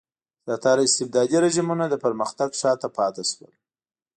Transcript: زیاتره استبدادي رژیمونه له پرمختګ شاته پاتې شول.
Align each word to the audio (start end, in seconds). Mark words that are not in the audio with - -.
زیاتره 0.45 0.81
استبدادي 0.87 1.37
رژیمونه 1.45 1.85
له 1.91 1.97
پرمختګ 2.05 2.49
شاته 2.61 2.87
پاتې 2.97 3.23
شول. 3.31 3.53